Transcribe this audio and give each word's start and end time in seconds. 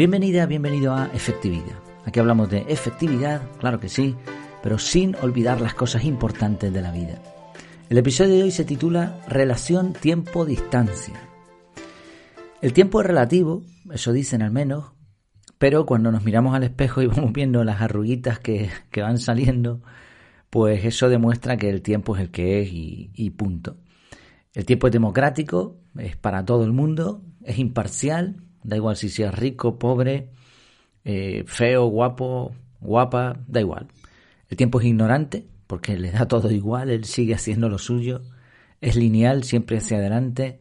Bienvenida, 0.00 0.46
bienvenido 0.46 0.94
a 0.94 1.10
Efectividad. 1.12 1.78
Aquí 2.06 2.20
hablamos 2.20 2.48
de 2.48 2.64
efectividad, 2.68 3.42
claro 3.58 3.80
que 3.80 3.90
sí, 3.90 4.16
pero 4.62 4.78
sin 4.78 5.14
olvidar 5.16 5.60
las 5.60 5.74
cosas 5.74 6.04
importantes 6.04 6.72
de 6.72 6.80
la 6.80 6.90
vida. 6.90 7.20
El 7.90 7.98
episodio 7.98 8.36
de 8.36 8.44
hoy 8.44 8.50
se 8.50 8.64
titula 8.64 9.20
Relación 9.28 9.92
tiempo-distancia. 9.92 11.20
El 12.62 12.72
tiempo 12.72 13.02
es 13.02 13.08
relativo, 13.08 13.62
eso 13.92 14.14
dicen 14.14 14.40
al 14.40 14.50
menos, 14.50 14.86
pero 15.58 15.84
cuando 15.84 16.10
nos 16.10 16.24
miramos 16.24 16.54
al 16.54 16.62
espejo 16.62 17.02
y 17.02 17.06
vamos 17.08 17.34
viendo 17.34 17.62
las 17.62 17.82
arruguitas 17.82 18.38
que, 18.38 18.70
van 18.96 19.18
saliendo, 19.18 19.82
pues 20.48 20.82
eso 20.86 21.10
demuestra 21.10 21.58
que 21.58 21.68
el 21.68 21.82
tiempo 21.82 22.16
es 22.16 22.22
el 22.22 22.30
que 22.30 22.62
es 22.62 22.72
y, 22.72 23.10
y 23.14 23.28
punto. 23.32 23.76
El 24.54 24.64
tiempo 24.64 24.86
es 24.86 24.94
democrático, 24.94 25.76
es 25.98 26.16
para 26.16 26.42
todo 26.46 26.64
el 26.64 26.72
mundo, 26.72 27.22
es 27.44 27.58
imparcial, 27.58 28.46
Da 28.62 28.76
igual 28.76 28.96
si 28.96 29.08
seas 29.08 29.34
rico, 29.34 29.78
pobre, 29.78 30.30
eh, 31.04 31.44
feo, 31.46 31.86
guapo, 31.86 32.54
guapa, 32.80 33.40
da 33.46 33.60
igual. 33.60 33.88
El 34.48 34.56
tiempo 34.56 34.80
es 34.80 34.86
ignorante 34.86 35.46
porque 35.66 35.96
le 35.96 36.10
da 36.10 36.26
todo 36.26 36.50
igual, 36.50 36.90
él 36.90 37.04
sigue 37.04 37.34
haciendo 37.34 37.68
lo 37.68 37.78
suyo. 37.78 38.22
Es 38.80 38.96
lineal, 38.96 39.44
siempre 39.44 39.78
hacia 39.78 39.98
adelante, 39.98 40.58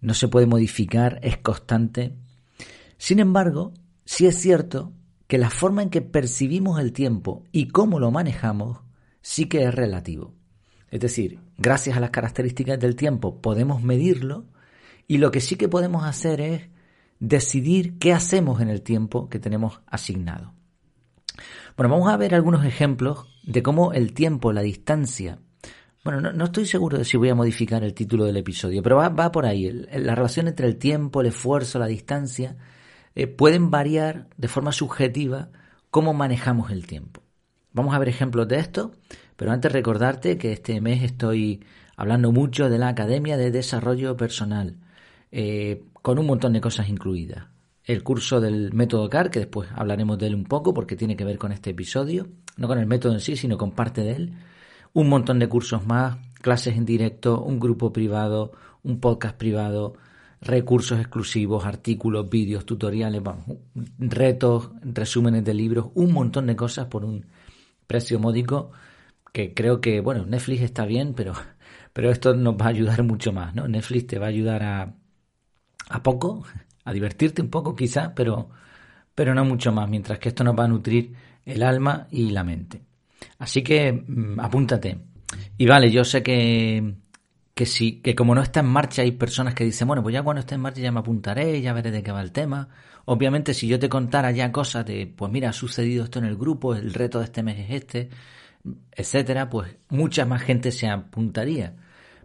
no 0.00 0.14
se 0.14 0.28
puede 0.28 0.46
modificar, 0.46 1.20
es 1.22 1.38
constante. 1.38 2.16
Sin 2.98 3.20
embargo, 3.20 3.72
sí 4.04 4.26
es 4.26 4.36
cierto 4.36 4.92
que 5.26 5.38
la 5.38 5.50
forma 5.50 5.82
en 5.82 5.90
que 5.90 6.02
percibimos 6.02 6.80
el 6.80 6.92
tiempo 6.92 7.44
y 7.52 7.68
cómo 7.68 8.00
lo 8.00 8.10
manejamos 8.10 8.80
sí 9.22 9.46
que 9.46 9.62
es 9.64 9.74
relativo. 9.74 10.34
Es 10.90 11.00
decir, 11.00 11.38
gracias 11.56 11.96
a 11.96 12.00
las 12.00 12.10
características 12.10 12.80
del 12.80 12.96
tiempo 12.96 13.40
podemos 13.40 13.82
medirlo 13.82 14.46
y 15.06 15.18
lo 15.18 15.30
que 15.30 15.40
sí 15.40 15.54
que 15.56 15.68
podemos 15.68 16.04
hacer 16.04 16.40
es 16.40 16.62
decidir 17.20 17.98
qué 17.98 18.12
hacemos 18.12 18.60
en 18.60 18.68
el 18.68 18.82
tiempo 18.82 19.28
que 19.28 19.38
tenemos 19.38 19.80
asignado. 19.86 20.54
Bueno, 21.76 21.94
vamos 21.94 22.12
a 22.12 22.16
ver 22.16 22.34
algunos 22.34 22.64
ejemplos 22.64 23.28
de 23.44 23.62
cómo 23.62 23.92
el 23.92 24.12
tiempo, 24.12 24.52
la 24.52 24.62
distancia, 24.62 25.38
bueno, 26.02 26.32
no, 26.32 26.44
estoy 26.46 26.64
seguro 26.64 26.96
de 26.96 27.04
si 27.04 27.18
voy 27.18 27.28
a 27.28 27.34
modificar 27.34 27.84
el 27.84 27.92
título 27.92 28.24
del 28.24 28.38
episodio, 28.38 28.82
pero 28.82 28.96
va, 28.96 29.32
por 29.32 29.44
ahí. 29.44 29.70
la 29.70 30.14
relación 30.14 30.48
entre 30.48 30.66
el 30.66 30.78
tiempo, 30.78 31.20
el 31.20 31.26
esfuerzo, 31.26 31.78
la 31.78 31.86
distancia, 31.86 32.56
eh, 33.14 33.26
pueden 33.26 33.70
variar 33.70 34.28
de 34.38 34.48
forma 34.48 34.72
subjetiva 34.72 35.50
cómo 35.90 36.14
manejamos 36.14 36.70
el 36.70 36.86
tiempo. 36.86 37.22
Vamos 37.72 37.94
a 37.94 37.98
ver 37.98 38.08
ejemplos 38.08 38.48
de 38.48 38.58
esto, 38.58 38.92
pero 39.36 39.52
antes 39.52 39.72
recordarte 39.72 40.38
que 40.38 40.52
este 40.52 40.80
mes 40.80 41.02
estoy 41.02 41.64
hablando 41.96 42.32
mucho 42.32 42.70
de 42.70 42.78
la 42.78 42.88
Academia 42.88 43.36
de 43.36 43.50
Desarrollo 43.50 44.16
Personal. 44.16 44.78
Eh, 45.32 45.84
con 46.02 46.18
un 46.18 46.26
montón 46.26 46.52
de 46.52 46.60
cosas 46.60 46.88
incluidas. 46.88 47.46
El 47.84 48.02
curso 48.02 48.40
del 48.40 48.72
método 48.72 49.08
CAR, 49.08 49.30
que 49.30 49.40
después 49.40 49.68
hablaremos 49.74 50.18
de 50.18 50.28
él 50.28 50.34
un 50.34 50.44
poco 50.44 50.72
porque 50.74 50.96
tiene 50.96 51.16
que 51.16 51.24
ver 51.24 51.38
con 51.38 51.52
este 51.52 51.70
episodio, 51.70 52.28
no 52.56 52.68
con 52.68 52.78
el 52.78 52.86
método 52.86 53.14
en 53.14 53.20
sí, 53.20 53.36
sino 53.36 53.58
con 53.58 53.72
parte 53.72 54.02
de 54.02 54.12
él. 54.12 54.32
Un 54.92 55.08
montón 55.08 55.38
de 55.38 55.48
cursos 55.48 55.86
más, 55.86 56.18
clases 56.40 56.76
en 56.76 56.84
directo, 56.84 57.42
un 57.42 57.58
grupo 57.58 57.92
privado, 57.92 58.52
un 58.82 59.00
podcast 59.00 59.36
privado, 59.36 59.94
recursos 60.40 60.98
exclusivos, 60.98 61.66
artículos, 61.66 62.28
vídeos, 62.28 62.64
tutoriales, 62.64 63.22
retos, 63.98 64.70
resúmenes 64.82 65.44
de 65.44 65.54
libros, 65.54 65.86
un 65.94 66.12
montón 66.12 66.46
de 66.46 66.56
cosas 66.56 66.86
por 66.86 67.04
un 67.04 67.26
precio 67.86 68.18
módico 68.18 68.70
que 69.32 69.54
creo 69.54 69.80
que, 69.80 70.00
bueno, 70.00 70.24
Netflix 70.26 70.62
está 70.62 70.84
bien, 70.86 71.14
pero, 71.14 71.34
pero 71.92 72.10
esto 72.10 72.34
nos 72.34 72.54
va 72.54 72.66
a 72.66 72.68
ayudar 72.68 73.02
mucho 73.02 73.32
más, 73.32 73.54
¿no? 73.54 73.68
Netflix 73.68 74.06
te 74.06 74.18
va 74.18 74.26
a 74.26 74.30
ayudar 74.30 74.62
a, 74.62 74.94
a 75.90 76.02
poco, 76.02 76.44
a 76.84 76.92
divertirte 76.92 77.42
un 77.42 77.50
poco 77.50 77.74
quizá, 77.74 78.14
pero, 78.14 78.48
pero 79.14 79.34
no 79.34 79.44
mucho 79.44 79.72
más, 79.72 79.88
mientras 79.88 80.18
que 80.18 80.30
esto 80.30 80.44
nos 80.44 80.58
va 80.58 80.64
a 80.64 80.68
nutrir 80.68 81.14
el 81.44 81.62
alma 81.62 82.06
y 82.10 82.30
la 82.30 82.44
mente. 82.44 82.82
Así 83.38 83.62
que 83.62 83.92
mm, 83.92 84.40
apúntate. 84.40 84.98
Y 85.58 85.66
vale, 85.66 85.90
yo 85.90 86.04
sé 86.04 86.22
que, 86.22 86.94
que 87.54 87.66
sí, 87.66 88.00
que 88.00 88.14
como 88.14 88.34
no 88.34 88.42
está 88.42 88.60
en 88.60 88.66
marcha 88.66 89.02
hay 89.02 89.12
personas 89.12 89.54
que 89.54 89.64
dicen, 89.64 89.88
bueno, 89.88 90.02
pues 90.02 90.12
ya 90.12 90.22
cuando 90.22 90.40
esté 90.40 90.54
en 90.54 90.60
marcha 90.60 90.80
ya 90.80 90.92
me 90.92 91.00
apuntaré, 91.00 91.60
ya 91.60 91.72
veré 91.72 91.90
de 91.90 92.02
qué 92.02 92.12
va 92.12 92.22
el 92.22 92.32
tema. 92.32 92.68
Obviamente 93.06 93.52
si 93.52 93.66
yo 93.66 93.78
te 93.78 93.88
contara 93.88 94.30
ya 94.30 94.52
cosas 94.52 94.86
de, 94.86 95.06
pues 95.06 95.30
mira, 95.32 95.50
ha 95.50 95.52
sucedido 95.52 96.04
esto 96.04 96.20
en 96.20 96.26
el 96.26 96.36
grupo, 96.36 96.74
el 96.74 96.94
reto 96.94 97.18
de 97.18 97.24
este 97.24 97.42
mes 97.42 97.58
es 97.58 97.70
este, 97.70 98.10
etcétera, 98.92 99.50
pues 99.50 99.76
mucha 99.88 100.24
más 100.24 100.42
gente 100.42 100.70
se 100.70 100.88
apuntaría. 100.88 101.74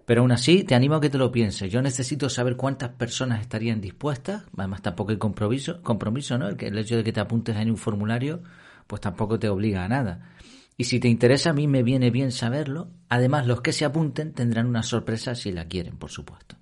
Pero 0.06 0.22
aún 0.22 0.32
así, 0.32 0.64
te 0.64 0.76
animo 0.76 0.96
a 0.96 1.02
que 1.02 1.10
te 1.10 1.18
lo 1.18 1.32
pienses. 1.32 1.72
Yo 1.72 1.82
necesito 1.82 2.30
saber 2.30 2.56
cuántas 2.56 2.90
personas 2.92 3.42
estarían 3.42 3.82
dispuestas. 3.82 4.44
Además, 4.56 4.82
tampoco 4.82 5.12
hay 5.12 5.18
compromiso, 5.18 5.82
compromiso 5.82 6.38
¿no? 6.38 6.48
El, 6.48 6.64
el 6.64 6.78
hecho 6.78 6.98
de 6.98 7.04
que 7.04 7.12
te 7.12 7.20
apuntes 7.20 7.56
en 7.56 7.72
un 7.72 7.78
formulario, 7.78 8.44
pues 8.88 9.02
tampoco 9.02 9.40
te 9.40 9.50
obliga 9.50 9.84
a 9.84 9.88
nada. 9.88 10.32
Y 10.78 10.84
si 10.84 11.00
te 11.00 11.08
interesa, 11.08 11.52
a 11.52 11.54
mí 11.54 11.68
me 11.68 11.84
viene 11.84 12.12
bien 12.12 12.32
saberlo. 12.32 12.90
Además, 13.10 13.48
los 13.48 13.62
que 13.62 13.72
se 13.72 13.86
apunten 13.86 14.34
tendrán 14.34 14.68
una 14.68 14.84
sorpresa 14.84 15.34
si 15.34 15.52
la 15.52 15.66
quieren, 15.66 15.98
por 15.98 16.12
supuesto. 16.12 16.58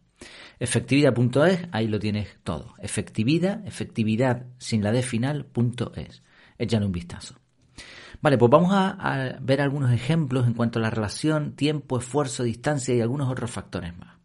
Efectividad.es, 0.59 1.67
ahí 1.71 1.87
lo 1.87 1.99
tienes 1.99 2.37
todo. 2.43 2.75
Efectividad, 2.79 3.65
efectividad 3.67 4.45
sin 4.57 4.83
la 4.83 4.91
D 4.91 5.01
final, 5.01 5.45
punto 5.45 5.91
es. 5.95 6.23
Échale 6.57 6.85
un 6.85 6.91
vistazo. 6.91 7.42
Vale, 8.23 8.37
pues 8.37 8.49
vamos 8.49 8.71
a, 8.73 9.37
ver 9.41 9.59
algunos 9.59 9.91
ejemplos 9.91 10.47
en 10.47 10.53
cuanto 10.53 10.79
a 10.79 10.81
la 10.81 10.89
relación 10.89 11.57
tiempo, 11.57 11.99
esfuerzo, 11.99 12.43
distancia 12.43 12.95
y 12.95 13.01
algunos 13.01 13.29
otros 13.29 13.51
factores 13.51 13.97
más. 13.97 14.15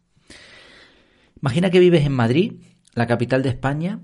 Imagina 1.41 1.69
que 1.69 1.81
vives 1.81 2.05
en 2.05 2.13
Madrid, 2.13 2.61
la 2.93 3.07
capital 3.07 3.43
de 3.43 3.49
España. 3.49 3.99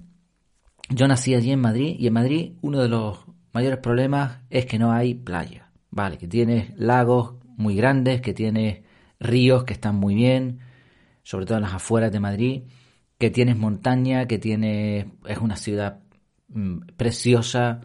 Yo 0.90 1.08
nací 1.08 1.34
allí 1.34 1.50
en 1.52 1.62
Madrid 1.62 1.96
y 1.98 2.08
en 2.08 2.14
Madrid 2.14 2.54
uno 2.62 2.82
de 2.82 2.90
los 2.90 3.20
mayores 3.54 3.80
problemas 3.80 4.40
es 4.50 4.66
que 4.66 4.78
no 4.78 4.92
hay 4.92 5.14
playa. 5.14 5.72
Vale, 5.92 6.18
que 6.18 6.28
tienes 6.28 6.78
lagos 6.78 7.36
muy 7.56 7.78
grandes, 7.78 8.20
que 8.20 8.34
tienes 8.34 8.82
ríos 9.18 9.64
que 9.64 9.72
están 9.72 9.96
muy 9.96 10.14
bien, 10.14 10.60
sobre 11.24 11.46
todo 11.46 11.58
en 11.58 11.64
las 11.64 11.74
afueras 11.74 12.12
de 12.12 12.20
Madrid, 12.20 12.64
que 13.18 13.30
tienes 13.30 13.56
montaña, 13.56 14.28
que 14.28 14.40
tienes 14.40 15.06
es 15.26 15.38
una 15.38 15.56
ciudad 15.56 16.02
mm, 16.50 16.80
preciosa, 16.98 17.80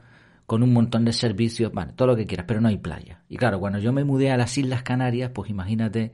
con 0.50 0.64
un 0.64 0.72
montón 0.72 1.04
de 1.04 1.12
servicios, 1.12 1.70
bueno, 1.72 1.94
todo 1.94 2.08
lo 2.08 2.16
que 2.16 2.26
quieras, 2.26 2.44
pero 2.48 2.60
no 2.60 2.66
hay 2.66 2.78
playa. 2.78 3.22
Y 3.28 3.36
claro, 3.36 3.60
cuando 3.60 3.78
yo 3.78 3.92
me 3.92 4.02
mudé 4.02 4.32
a 4.32 4.36
las 4.36 4.58
Islas 4.58 4.82
Canarias, 4.82 5.30
pues 5.32 5.48
imagínate 5.48 6.12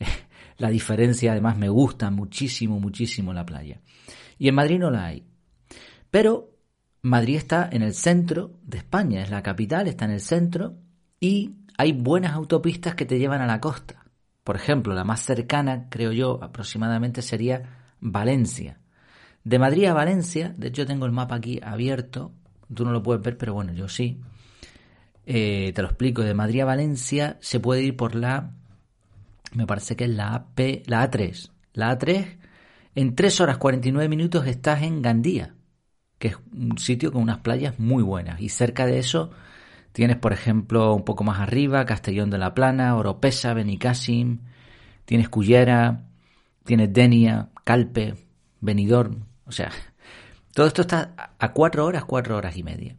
la 0.58 0.70
diferencia, 0.70 1.30
además 1.30 1.56
me 1.56 1.68
gusta 1.68 2.10
muchísimo, 2.10 2.80
muchísimo 2.80 3.32
la 3.32 3.46
playa. 3.46 3.80
Y 4.38 4.48
en 4.48 4.56
Madrid 4.56 4.80
no 4.80 4.90
la 4.90 5.06
hay. 5.06 5.24
Pero 6.10 6.50
Madrid 7.02 7.36
está 7.36 7.68
en 7.70 7.82
el 7.82 7.94
centro 7.94 8.58
de 8.64 8.78
España, 8.78 9.22
es 9.22 9.30
la 9.30 9.44
capital, 9.44 9.86
está 9.86 10.06
en 10.06 10.10
el 10.10 10.20
centro 10.20 10.74
y 11.20 11.54
hay 11.78 11.92
buenas 11.92 12.32
autopistas 12.32 12.96
que 12.96 13.06
te 13.06 13.20
llevan 13.20 13.40
a 13.40 13.46
la 13.46 13.60
costa. 13.60 14.04
Por 14.42 14.56
ejemplo, 14.56 14.94
la 14.94 15.04
más 15.04 15.20
cercana, 15.20 15.86
creo 15.90 16.10
yo, 16.10 16.42
aproximadamente 16.42 17.22
sería 17.22 17.92
Valencia. 18.00 18.80
De 19.44 19.60
Madrid 19.60 19.84
a 19.84 19.94
Valencia, 19.94 20.52
de 20.58 20.66
hecho 20.66 20.86
tengo 20.86 21.06
el 21.06 21.12
mapa 21.12 21.36
aquí 21.36 21.60
abierto, 21.62 22.32
Tú 22.74 22.84
no 22.84 22.92
lo 22.92 23.02
puedes 23.02 23.22
ver, 23.22 23.36
pero 23.38 23.54
bueno, 23.54 23.72
yo 23.72 23.88
sí. 23.88 24.20
Eh, 25.24 25.72
te 25.74 25.82
lo 25.82 25.88
explico. 25.88 26.22
De 26.22 26.34
Madrid 26.34 26.60
a 26.60 26.64
Valencia 26.64 27.36
se 27.40 27.60
puede 27.60 27.82
ir 27.82 27.96
por 27.96 28.14
la. 28.14 28.52
Me 29.52 29.66
parece 29.66 29.96
que 29.96 30.04
es 30.04 30.10
la 30.10 30.34
AP, 30.34 30.82
la 30.86 31.08
A3. 31.08 31.50
La 31.72 31.96
A3, 31.96 32.38
en 32.94 33.14
3 33.14 33.40
horas 33.40 33.58
49 33.58 34.08
minutos 34.08 34.46
estás 34.46 34.82
en 34.82 35.02
Gandía, 35.02 35.54
que 36.18 36.28
es 36.28 36.38
un 36.52 36.78
sitio 36.78 37.12
con 37.12 37.22
unas 37.22 37.38
playas 37.38 37.78
muy 37.78 38.02
buenas. 38.02 38.40
Y 38.40 38.48
cerca 38.48 38.86
de 38.86 38.98
eso 38.98 39.30
tienes, 39.92 40.16
por 40.16 40.32
ejemplo, 40.32 40.94
un 40.94 41.04
poco 41.04 41.24
más 41.24 41.40
arriba, 41.40 41.84
Castellón 41.84 42.30
de 42.30 42.38
la 42.38 42.54
Plana, 42.54 42.96
Oropesa, 42.96 43.54
Benicassim, 43.54 44.40
tienes 45.04 45.28
Cullera, 45.28 46.06
tienes 46.64 46.92
Denia, 46.92 47.50
Calpe, 47.64 48.14
Benidorm. 48.60 49.24
O 49.46 49.52
sea, 49.52 49.70
todo 50.56 50.68
esto 50.68 50.80
está 50.80 51.34
a 51.38 51.52
cuatro 51.52 51.84
horas, 51.84 52.06
cuatro 52.06 52.34
horas 52.34 52.56
y 52.56 52.62
media. 52.62 52.96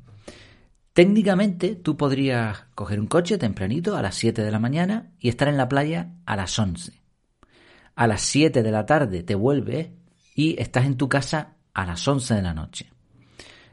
Técnicamente 0.93 1.73
tú 1.73 1.97
podrías 1.97 2.65
coger 2.75 2.99
un 2.99 3.07
coche 3.07 3.39
tempranito 3.39 3.97
a 3.97 4.03
las 4.03 4.13
7 4.13 4.43
de 4.43 4.51
la 4.51 4.59
mañana 4.59 5.09
y 5.19 5.27
estar 5.27 5.47
en 5.47 5.57
la 5.57 5.67
playa 5.67 6.11
a 6.27 6.35
las 6.35 6.59
11. 6.59 7.01
A 7.95 8.05
las 8.05 8.21
7 8.21 8.61
de 8.61 8.71
la 8.71 8.85
tarde 8.85 9.23
te 9.23 9.33
vuelves 9.33 9.89
y 10.35 10.61
estás 10.61 10.85
en 10.85 10.97
tu 10.97 11.09
casa 11.09 11.55
a 11.73 11.87
las 11.87 12.07
11 12.07 12.35
de 12.35 12.41
la 12.43 12.53
noche. 12.53 12.91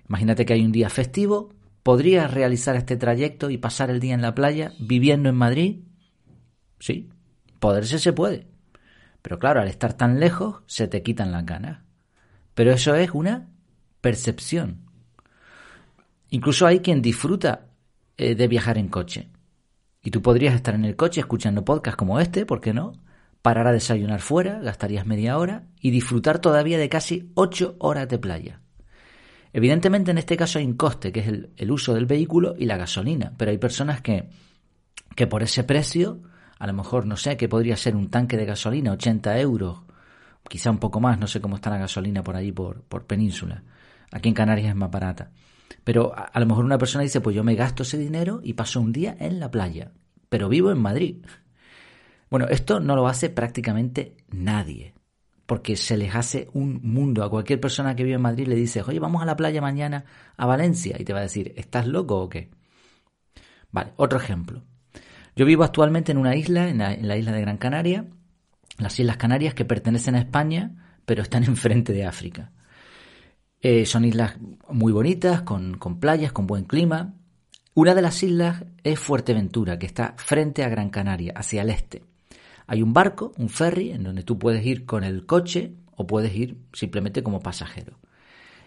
Imagínate 0.09 0.47
que 0.47 0.55
hay 0.55 0.65
un 0.65 0.73
día 0.73 0.89
festivo, 0.89 1.53
podrías 1.83 2.33
realizar 2.33 2.77
este 2.77 2.97
trayecto 2.97 3.51
y 3.51 3.59
pasar 3.59 3.91
el 3.91 4.01
día 4.01 4.15
en 4.15 4.23
la 4.23 4.35
playa 4.35 4.73
viviendo 4.81 5.29
en 5.29 5.37
Madrid. 5.37 5.81
Sí, 6.79 7.11
poderse 7.61 7.99
se 7.99 8.15
puede. 8.15 8.49
Pero 9.21 9.39
claro, 9.39 9.61
al 9.61 9.69
estar 9.69 9.93
tan 9.93 10.21
lejos 10.21 10.63
se 10.69 10.89
te 10.89 11.03
quitan 11.03 11.33
las 11.33 11.45
ganas. 11.45 11.83
Pero 12.55 12.73
eso 12.73 12.95
es 12.95 13.11
una 13.11 13.51
percepción. 14.05 14.83
Incluso 16.29 16.67
hay 16.67 16.81
quien 16.81 17.01
disfruta 17.01 17.69
eh, 18.19 18.35
de 18.35 18.49
viajar 18.49 18.77
en 18.77 18.89
coche. 18.89 19.31
Y 20.03 20.11
tú 20.11 20.21
podrías 20.21 20.55
estar 20.55 20.75
en 20.75 20.85
el 20.85 20.95
coche 20.95 21.23
escuchando 21.23 21.65
podcasts 21.65 21.97
como 21.97 22.21
este, 22.21 22.45
¿por 22.45 22.61
qué 22.61 22.75
no? 22.75 22.93
Parar 23.41 23.67
a 23.67 23.73
desayunar 23.73 24.21
fuera, 24.21 24.61
gastarías 24.61 25.07
media 25.07 25.39
hora 25.39 25.69
y 25.81 25.91
disfrutar 25.91 26.39
todavía 26.39 26.77
de 26.77 26.91
casi 26.91 27.31
ocho 27.33 27.77
horas 27.79 28.07
de 28.07 28.19
playa. 28.19 28.61
Evidentemente 29.55 30.11
en 30.11 30.19
este 30.19 30.37
caso 30.37 30.59
hay 30.59 30.67
un 30.67 30.75
coste, 30.75 31.11
que 31.11 31.21
es 31.21 31.29
el, 31.57 31.71
uso 31.71 31.95
del 31.95 32.05
vehículo 32.05 32.57
y 32.59 32.67
la 32.67 32.77
gasolina, 32.77 33.33
pero 33.39 33.53
hay 33.53 33.59
personas 33.59 34.03
que, 34.03 34.29
que 35.17 35.27
por 35.27 35.43
ese 35.43 35.65
precio, 35.65 36.21
a 36.59 36.67
lo 36.67 36.75
mejor 36.75 37.07
no 37.07 37.17
sé, 37.17 37.39
que 37.39 37.49
podría 37.49 37.79
ser 37.79 37.97
un 37.97 38.11
tanque 38.11 38.37
de 38.37 38.45
gasolina, 38.45 38.93
80 38.93 39.41
euros, 39.41 39.79
quizá 40.47 40.71
un 40.71 40.79
poco 40.79 41.01
más, 41.01 41.19
no 41.19 41.27
sé 41.27 41.41
cómo 41.41 41.57
está 41.57 41.71
la 41.71 41.79
gasolina 41.79 42.23
por 42.23 42.37
ahí, 42.37 42.53
por, 42.53 42.83
por 42.83 43.07
península. 43.07 43.63
Aquí 44.15 44.29
en 44.31 44.35
Canarias 44.35 44.69
es 44.69 44.77
más 44.77 44.91
barata. 44.91 45.33
Pero 45.83 46.15
a, 46.15 46.39
lo 46.41 46.47
mejor 46.47 46.65
una 46.65 46.79
persona 46.79 47.03
dice, 47.03 47.21
pues 47.21 47.37
yo 47.37 47.45
me 47.45 47.57
gasto 47.57 47.83
ese 47.83 47.99
dinero 47.99 48.41
y 48.43 48.55
paso 48.55 48.81
un 48.81 48.93
día 48.93 49.17
en 49.19 49.41
la 49.41 49.51
playa, 49.51 49.93
pero 50.29 50.49
vivo 50.49 50.71
en 50.71 50.81
Madrid. 50.81 51.27
Bueno, 52.31 52.47
esto 52.49 52.81
no 52.81 52.97
lo 52.97 53.07
hace 53.07 53.29
prácticamente 53.29 54.17
nadie 54.29 54.95
porque 55.47 55.77
se 55.77 55.97
les 55.97 56.15
hace 56.15 56.49
un 56.53 56.81
mundo. 56.83 57.23
A 57.23 57.29
cualquier 57.29 57.61
persona 57.61 57.95
que 57.95 58.05
vive 58.05 58.17
en 58.17 58.23
Madrid 58.23 58.47
le 58.47 58.55
dices, 58.55 58.87
oye, 58.87 58.99
vamos 58.99 59.23
a 59.23 59.27
la 59.27 59.37
playa 59.37 59.61
mañana 59.61 60.05
a 60.37 60.47
Valencia, 60.47 60.97
y 60.99 61.05
te 61.05 61.13
va 61.13 61.19
a 61.19 61.23
decir, 61.23 61.53
¿estás 61.57 61.87
loco 61.87 62.21
o 62.21 62.29
qué? 62.29 62.51
Vale, 63.71 63.93
otro 63.97 64.19
ejemplo. 64.19 64.63
Yo 65.37 65.45
vivo 65.45 65.65
actualmente 65.65 66.13
en 66.13 66.19
una 66.19 66.37
isla, 66.37 66.69
en 66.69 66.79
la, 66.79 67.17
isla 67.17 67.33
de 67.33 67.41
Gran 67.41 67.59
Canaria, 67.59 68.07
las 68.79 68.99
Islas 68.99 69.17
Canarias 69.17 69.55
que 69.55 69.65
pertenecen 69.65 70.15
a 70.15 70.21
España, 70.21 70.99
pero 71.05 71.23
están 71.23 71.45
enfrente 71.45 71.93
de 71.93 72.07
África. 72.07 72.53
Eh, 73.67 73.87
son 73.87 74.05
islas 74.05 74.37
muy 74.69 74.93
bonitas, 74.93 75.41
con, 75.41 75.79
con 75.79 75.99
playas, 75.99 76.33
con 76.33 76.47
buen 76.47 76.65
clima. 76.65 77.15
Una 77.73 77.95
de 77.95 78.03
las 78.03 78.23
islas 78.23 78.63
es 78.83 79.01
Fuerteventura, 79.01 79.79
que 79.79 79.87
está 79.87 80.13
frente 80.19 80.65
a 80.65 80.69
Gran 80.69 80.91
Canaria, 80.91 81.33
hacia 81.35 81.63
el 81.63 81.71
este. 81.71 82.05
Hay 82.67 82.83
un 82.83 82.93
barco, 82.93 83.33
un 83.39 83.49
ferry, 83.49 83.93
en 83.93 84.03
donde 84.03 84.23
tú 84.23 84.39
puedes 84.39 84.67
ir 84.67 84.85
con 84.85 85.03
el 85.03 85.25
coche 85.25 85.73
o 85.97 86.07
puedes 86.07 86.37
ir 86.37 86.59
simplemente 86.75 87.23
como 87.23 87.41
pasajero. 87.41 87.99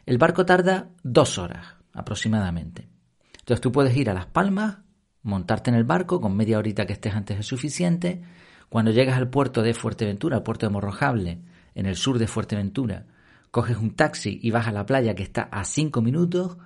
El 0.08 0.18
barco 0.18 0.48
tarda 0.48 0.90
dos 1.04 1.38
horas 1.38 1.76
aproximadamente. 1.94 2.90
Entonces 3.38 3.62
tú 3.62 3.72
puedes 3.72 3.96
ir 3.96 4.10
a 4.10 4.16
Las 4.16 4.26
Palmas, 4.26 4.78
montarte 5.22 5.70
en 5.70 5.76
el 5.76 5.84
barco, 5.84 6.20
con 6.20 6.36
media 6.36 6.58
horita 6.58 6.88
que 6.88 6.94
estés 6.94 7.14
antes 7.14 7.38
es 7.38 7.46
suficiente. 7.46 8.24
Cuando 8.68 8.90
llegas 8.90 9.18
al 9.18 9.30
puerto 9.30 9.62
de 9.62 9.76
Fuerteventura, 9.76 10.38
al 10.38 10.44
puerto 10.44 10.66
de 10.66 10.72
Morrojable, 10.72 11.42
en 11.76 11.86
el 11.86 11.96
sur 11.96 12.18
de 12.18 12.26
Fuerteventura, 12.26 13.06
coges 13.52 13.78
un 13.78 13.96
taxi 13.96 14.40
y 14.42 14.52
vas 14.52 14.68
a 14.68 14.72
la 14.72 14.86
playa 14.86 15.16
que 15.16 15.24
está 15.24 15.44
a 15.44 15.64
cinco 15.66 16.02
minutos, 16.02 16.58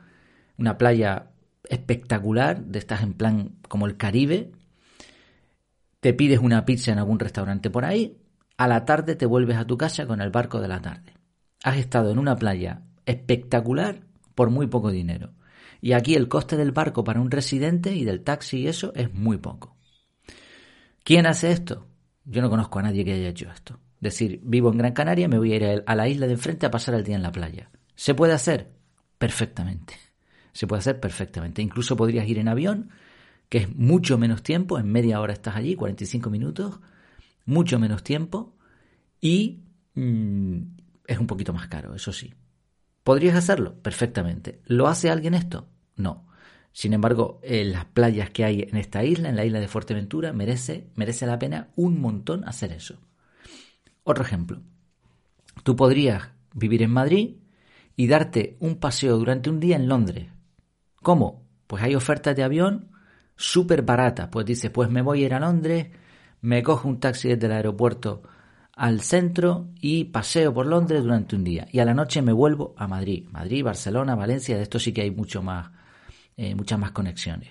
una 0.58 0.78
playa 0.78 1.32
espectacular, 1.70 2.64
de 2.66 2.80
estás 2.80 3.04
en 3.04 3.14
plan 3.14 3.56
como 3.68 3.86
el 3.86 3.98
Caribe, 3.98 4.52
te 6.00 6.14
pides 6.14 6.40
una 6.40 6.66
pizza 6.66 6.92
en 6.92 6.98
algún 6.98 7.20
restaurante 7.20 7.70
por 7.70 7.86
ahí, 7.86 8.18
a 8.58 8.68
la 8.68 8.86
tarde 8.86 9.16
te 9.16 9.26
vuelves 9.26 9.58
a 9.58 9.66
tu 9.66 9.78
casa 9.78 10.06
con 10.06 10.22
el 10.22 10.30
barco 10.30 10.60
de 10.60 10.68
la 10.68 10.82
tarde. 10.82 11.14
Has 11.64 11.78
estado 11.78 12.12
en 12.12 12.20
una 12.20 12.36
playa 12.36 12.82
espectacular 13.06 14.02
por 14.36 14.50
muy 14.50 14.68
poco 14.68 14.92
dinero. 14.92 15.34
Y 15.82 15.94
aquí 15.94 16.16
el 16.16 16.28
coste 16.28 16.58
del 16.58 16.72
barco 16.72 17.04
para 17.04 17.22
un 17.22 17.32
residente 17.32 17.96
y 17.96 18.04
del 18.04 18.24
taxi 18.24 18.60
y 18.60 18.68
eso 18.68 18.94
es 18.96 19.14
muy 19.14 19.38
poco. 19.38 19.76
¿Quién 21.04 21.26
hace 21.26 21.52
esto? 21.52 21.88
Yo 22.24 22.42
no 22.42 22.50
conozco 22.50 22.80
a 22.80 22.84
nadie 22.84 23.04
que 23.04 23.14
haya 23.14 23.30
hecho 23.30 23.50
esto. 23.50 23.80
Decir, 24.02 24.42
vivo 24.44 24.72
en 24.72 24.80
Gran 24.80 24.92
Canaria, 24.92 25.30
me 25.30 25.38
voy 25.38 25.54
a 25.54 25.56
ir 25.56 25.84
a 25.86 25.96
la 25.96 26.10
isla 26.10 26.28
de 26.28 26.34
enfrente 26.34 26.66
a 26.66 26.72
pasar 26.72 26.96
el 26.96 27.06
día 27.06 27.16
en 27.16 27.22
la 27.22 27.32
playa. 27.32 27.70
¿Se 27.96 28.14
puede 28.14 28.34
hacer? 28.34 28.72
Perfectamente. 29.18 29.94
Se 30.52 30.68
puede 30.68 30.80
hacer 30.80 31.00
perfectamente. 31.00 31.62
Incluso 31.62 31.96
podrías 31.96 32.28
ir 32.28 32.40
en 32.40 32.50
avión 32.50 32.90
que 33.52 33.58
es 33.58 33.76
mucho 33.76 34.18
menos 34.18 34.44
tiempo, 34.44 34.80
en 34.80 34.90
media 34.90 35.20
hora 35.20 35.34
estás 35.34 35.58
allí, 35.58 35.76
45 35.76 36.30
minutos, 36.30 36.80
mucho 37.46 37.80
menos 37.80 38.02
tiempo 38.02 38.56
y 39.20 39.66
mm, 39.94 40.62
es 41.06 41.20
un 41.20 41.28
poquito 41.28 41.52
más 41.52 41.68
caro, 41.68 41.94
eso 41.94 42.14
sí. 42.14 42.34
¿Podrías 43.04 43.36
hacerlo? 43.36 43.76
Perfectamente. 43.82 44.62
¿Lo 44.64 44.88
hace 44.88 45.10
alguien 45.10 45.34
esto? 45.34 45.68
No. 45.98 46.28
Sin 46.72 46.94
embargo, 46.94 47.42
en 47.44 47.74
las 47.74 47.84
playas 47.84 48.30
que 48.30 48.46
hay 48.46 48.62
en 48.62 48.78
esta 48.78 49.04
isla, 49.04 49.28
en 49.28 49.36
la 49.36 49.44
isla 49.44 49.60
de 49.60 49.68
Fuerteventura, 49.68 50.32
merece, 50.32 50.88
merece 50.96 51.26
la 51.26 51.38
pena 51.38 51.72
un 51.76 52.00
montón 52.00 52.48
hacer 52.48 52.72
eso. 52.72 53.00
Otro 54.04 54.24
ejemplo. 54.24 54.62
Tú 55.64 55.76
podrías 55.76 56.30
vivir 56.54 56.82
en 56.84 56.92
Madrid 56.92 57.36
y 57.96 58.08
darte 58.08 58.58
un 58.60 58.76
paseo 58.76 59.18
durante 59.18 59.50
un 59.50 59.60
día 59.60 59.76
en 59.76 59.88
Londres. 59.88 60.30
¿Cómo? 61.02 61.44
Pues 61.68 61.84
hay 61.84 61.96
ofertas 61.96 62.36
de 62.36 62.44
avión 62.44 62.92
súper 63.36 63.82
barata. 63.82 64.30
Pues 64.32 64.46
dice, 64.46 64.70
pues 64.70 64.90
me 64.90 65.02
voy 65.02 65.24
a 65.24 65.26
ir 65.26 65.34
a 65.34 65.40
Londres, 65.40 65.88
me 66.42 66.64
cojo 66.64 66.88
un 66.88 67.00
taxi 67.00 67.30
desde 67.30 67.48
el 67.48 67.54
aeropuerto 67.54 68.24
al 68.74 69.02
centro 69.02 69.70
y 69.80 70.06
paseo 70.06 70.54
por 70.54 70.66
Londres 70.66 71.04
durante 71.04 71.36
un 71.36 71.44
día. 71.44 71.68
Y 71.72 71.80
a 71.80 71.86
la 71.86 71.94
noche 71.94 72.22
me 72.22 72.34
vuelvo 72.34 72.74
a 72.78 72.88
Madrid. 72.88 73.28
Madrid, 73.30 73.64
Barcelona, 73.64 74.16
Valencia, 74.16 74.58
de 74.58 74.64
esto 74.64 74.80
sí 74.80 74.94
que 74.94 75.02
hay 75.02 75.12
mucho 75.12 75.44
más, 75.44 75.72
eh, 76.38 76.56
muchas 76.56 76.80
más 76.80 76.92
conexiones. 76.92 77.50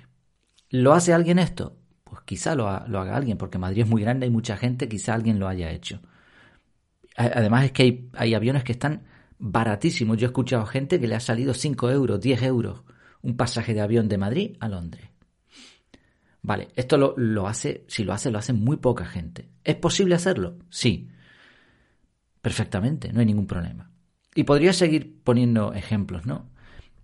¿Lo 0.71 0.93
hace 0.93 1.13
alguien 1.13 1.39
esto? 1.39 1.77
Pues 2.05 2.23
quizá 2.25 2.55
lo, 2.55 2.69
haga 2.69 3.17
alguien, 3.17 3.39
porque 3.39 3.59
Madrid 3.59 3.83
es 3.83 3.89
muy 3.89 4.03
grande, 4.03 4.27
hay 4.27 4.31
mucha 4.33 4.57
gente, 4.57 4.89
quizá 4.89 5.15
alguien 5.15 5.39
lo 5.39 5.47
haya 5.47 5.71
hecho. 5.71 6.01
Además 7.21 7.67
es 7.67 7.73
que 7.73 8.09
hay, 8.15 8.35
aviones 8.35 8.65
que 8.65 8.73
están 8.73 9.03
baratísimos. 9.39 10.17
Yo 10.17 10.27
he 10.27 10.31
escuchado 10.31 10.65
gente 10.65 10.99
que 10.99 11.07
le 11.07 11.15
ha 11.15 11.21
salido 11.21 11.53
5 11.53 11.91
euros, 11.91 12.21
10 12.21 12.43
euros 12.43 12.83
un 13.23 13.37
pasaje 13.37 13.75
de 13.75 13.83
avión 13.83 14.09
de 14.09 14.17
Madrid 14.17 14.57
a 14.61 14.69
Londres. 14.69 15.11
Vale, 16.43 16.69
esto 16.75 16.97
lo, 16.97 17.47
hace, 17.47 17.85
si 17.87 18.05
lo 18.05 18.15
hace, 18.15 18.31
lo 18.31 18.39
hace 18.39 18.55
muy 18.55 18.79
poca 18.79 19.05
gente. 19.05 19.51
¿Es 19.63 19.77
posible 19.77 20.15
hacerlo? 20.15 20.57
Sí. 20.71 21.11
Perfectamente, 22.41 23.13
no 23.13 23.21
hay 23.21 23.27
ningún 23.27 23.47
problema. 23.47 23.91
Y 24.35 24.45
podría 24.45 24.73
seguir 24.73 25.21
poniendo 25.23 25.75
ejemplos, 25.75 26.25
¿no? 26.25 26.49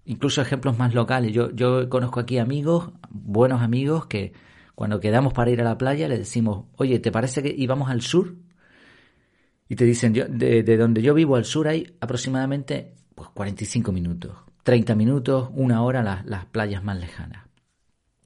Incluso 0.07 0.41
ejemplos 0.41 0.79
más 0.79 0.95
locales. 0.95 1.35
Yo, 1.35 1.51
yo 1.51 1.91
conozco 1.91 2.21
aquí 2.21 2.39
amigos, 2.39 2.93
buenos 3.11 3.61
amigos, 3.61 4.07
que 4.07 4.33
cuando 4.75 5.01
quedamos 5.01 5.35
para 5.35 5.51
ir 5.51 5.61
a 5.61 5.65
la 5.65 5.77
playa 5.77 6.09
le 6.09 6.17
decimos, 6.17 6.65
oye, 6.77 6.99
¿te 6.99 7.13
parece 7.13 7.43
que 7.43 7.55
íbamos 7.55 7.91
al 7.91 8.01
sur? 8.01 8.37
Y 9.69 9.77
te 9.77 9.85
dicen, 9.85 10.15
yo, 10.15 10.27
de, 10.29 10.63
donde 10.77 11.03
yo 11.03 11.15
vivo 11.15 11.37
al 11.37 11.45
sur 11.45 11.69
hay 11.69 11.97
aproximadamente 12.01 12.95
pues, 13.15 13.29
45 13.31 13.93
minutos, 13.93 14.37
30 14.63 14.95
minutos, 14.95 15.49
una 15.53 15.83
hora 15.83 16.03
las, 16.03 16.25
las 16.25 16.45
playas 16.47 16.85
más 16.85 16.99
lejanas. 16.99 17.47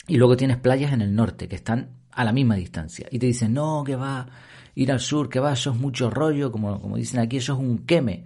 Y 0.07 0.17
luego 0.17 0.37
tienes 0.37 0.59
playas 0.59 0.93
en 0.93 1.03
el 1.03 1.15
norte 1.15 1.49
que 1.49 1.57
están 1.57 2.01
a 2.11 2.25
la 2.25 2.33
misma 2.33 2.57
distancia. 2.57 3.07
Y 3.11 3.19
te 3.19 3.27
dicen, 3.27 3.55
no, 3.55 3.85
que 3.85 3.97
va, 3.97 4.29
ir 4.75 4.93
al 4.93 5.01
sur, 5.01 5.29
que 5.29 5.41
va, 5.41 5.53
eso 5.53 5.71
es 5.71 5.77
mucho 5.79 6.11
rollo, 6.11 6.53
como, 6.53 6.81
como 6.81 6.97
dicen 6.97 7.21
aquí, 7.21 7.39
eso 7.39 7.55
es 7.55 7.59
un 7.59 7.87
queme. 7.87 8.25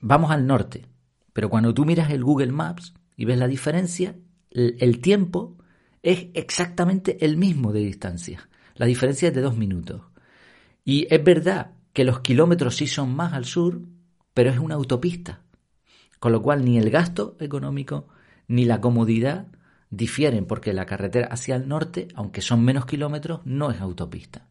Vamos 0.00 0.30
al 0.30 0.46
norte. 0.46 0.86
Pero 1.32 1.48
cuando 1.48 1.72
tú 1.72 1.84
miras 1.84 2.10
el 2.10 2.24
Google 2.24 2.52
Maps 2.52 2.92
y 3.16 3.24
ves 3.24 3.38
la 3.38 3.46
diferencia, 3.46 4.16
el 4.50 5.00
tiempo 5.00 5.56
es 6.02 6.28
exactamente 6.34 7.24
el 7.24 7.36
mismo 7.36 7.72
de 7.72 7.80
distancia. 7.80 8.48
La 8.74 8.86
diferencia 8.86 9.28
es 9.28 9.34
de 9.34 9.40
dos 9.40 9.56
minutos. 9.56 10.02
Y 10.84 11.06
es 11.12 11.22
verdad 11.22 11.72
que 12.00 12.04
los 12.06 12.20
kilómetros 12.20 12.76
sí 12.76 12.86
son 12.86 13.14
más 13.14 13.34
al 13.34 13.44
sur, 13.44 13.82
pero 14.32 14.48
es 14.48 14.58
una 14.58 14.76
autopista. 14.76 15.42
Con 16.18 16.32
lo 16.32 16.40
cual 16.40 16.64
ni 16.64 16.78
el 16.78 16.88
gasto 16.88 17.36
económico 17.40 18.08
ni 18.48 18.64
la 18.64 18.80
comodidad 18.80 19.48
difieren 19.90 20.46
porque 20.46 20.72
la 20.72 20.86
carretera 20.86 21.26
hacia 21.26 21.56
el 21.56 21.68
norte, 21.68 22.08
aunque 22.14 22.40
son 22.40 22.64
menos 22.64 22.86
kilómetros, 22.86 23.42
no 23.44 23.70
es 23.70 23.82
autopista. 23.82 24.48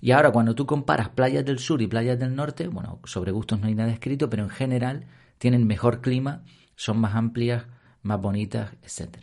Y 0.00 0.10
ahora 0.10 0.32
cuando 0.32 0.56
tú 0.56 0.66
comparas 0.66 1.10
playas 1.10 1.44
del 1.44 1.60
sur 1.60 1.80
y 1.82 1.86
playas 1.86 2.18
del 2.18 2.34
norte, 2.34 2.66
bueno, 2.66 2.98
sobre 3.04 3.30
gustos 3.30 3.60
no 3.60 3.68
hay 3.68 3.76
nada 3.76 3.92
escrito, 3.92 4.28
pero 4.28 4.42
en 4.42 4.50
general 4.50 5.06
tienen 5.38 5.68
mejor 5.68 6.00
clima, 6.00 6.42
son 6.74 6.98
más 6.98 7.14
amplias, 7.14 7.66
más 8.02 8.20
bonitas, 8.20 8.72
etc. 8.82 9.18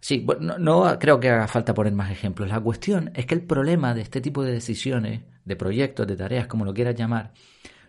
Sí, 0.00 0.22
bueno, 0.24 0.58
no, 0.58 0.98
creo 0.98 1.20
que 1.20 1.28
haga 1.28 1.46
falta 1.46 1.74
poner 1.74 1.92
más 1.92 2.10
ejemplos. 2.10 2.48
La 2.48 2.58
cuestión 2.58 3.10
es 3.14 3.26
que 3.26 3.34
el 3.34 3.42
problema 3.42 3.92
de 3.92 4.00
este 4.00 4.22
tipo 4.22 4.42
de 4.42 4.52
decisiones, 4.52 5.24
de 5.48 5.56
proyectos, 5.56 6.06
de 6.06 6.16
tareas, 6.16 6.46
como 6.46 6.64
lo 6.64 6.74
quieras 6.74 6.94
llamar, 6.94 7.32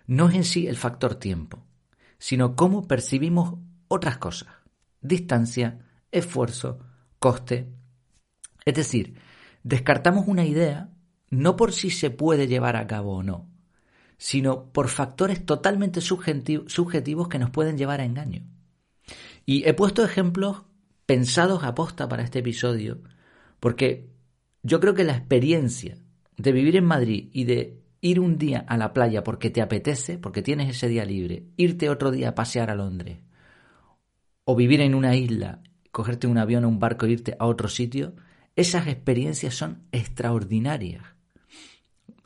no 0.07 0.29
es 0.29 0.35
en 0.35 0.43
sí 0.43 0.67
el 0.67 0.77
factor 0.77 1.15
tiempo, 1.15 1.63
sino 2.17 2.55
cómo 2.55 2.87
percibimos 2.87 3.59
otras 3.87 4.17
cosas. 4.17 4.49
Distancia, 5.01 5.79
esfuerzo, 6.11 6.79
coste. 7.19 7.69
Es 8.65 8.73
decir, 8.73 9.15
descartamos 9.63 10.27
una 10.27 10.45
idea 10.45 10.89
no 11.29 11.55
por 11.55 11.73
si 11.73 11.91
se 11.91 12.09
puede 12.09 12.47
llevar 12.47 12.75
a 12.75 12.87
cabo 12.87 13.17
o 13.17 13.23
no, 13.23 13.49
sino 14.17 14.71
por 14.71 14.87
factores 14.87 15.45
totalmente 15.45 16.01
subjetivos 16.01 17.27
que 17.27 17.39
nos 17.39 17.51
pueden 17.51 17.77
llevar 17.77 18.01
a 18.01 18.05
engaño. 18.05 18.43
Y 19.45 19.67
he 19.67 19.73
puesto 19.73 20.03
ejemplos 20.03 20.63
pensados 21.05 21.63
a 21.63 21.75
posta 21.75 22.09
para 22.09 22.23
este 22.23 22.39
episodio, 22.39 23.01
porque 23.59 24.09
yo 24.63 24.79
creo 24.79 24.93
que 24.93 25.03
la 25.03 25.15
experiencia 25.15 25.97
de 26.39 26.51
vivir 26.53 26.77
en 26.77 26.85
Madrid 26.85 27.29
y 27.33 27.43
de 27.43 27.83
ir 28.01 28.19
un 28.19 28.37
día 28.37 28.65
a 28.67 28.77
la 28.77 28.93
playa 28.93 29.23
porque 29.23 29.49
te 29.49 29.61
apetece, 29.61 30.17
porque 30.17 30.41
tienes 30.41 30.69
ese 30.69 30.87
día 30.87 31.03
libre, 31.03 31.43
irte 31.57 31.89
otro 31.89 32.11
día 32.11 32.29
a 32.29 32.35
pasear 32.35 32.71
a 32.71 32.75
Londres, 32.75 33.19
o 34.45 34.55
vivir 34.55 34.79
en 34.81 34.95
una 34.95 35.15
isla 35.15 35.61
cogerte 35.91 36.27
un 36.27 36.37
avión 36.37 36.63
o 36.63 36.69
un 36.69 36.79
barco 36.79 37.05
e 37.05 37.11
irte 37.11 37.35
a 37.39 37.45
otro 37.45 37.67
sitio, 37.67 38.15
esas 38.55 38.87
experiencias 38.87 39.53
son 39.53 39.83
extraordinarias. 39.91 41.03